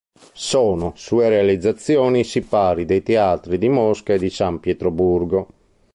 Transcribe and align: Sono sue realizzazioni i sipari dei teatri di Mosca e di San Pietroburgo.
Sono 0.33 0.93
sue 0.95 1.29
realizzazioni 1.29 2.21
i 2.21 2.23
sipari 2.23 2.85
dei 2.85 3.03
teatri 3.03 3.59
di 3.59 3.69
Mosca 3.69 4.13
e 4.13 4.17
di 4.17 4.31
San 4.31 4.59
Pietroburgo. 4.59 5.47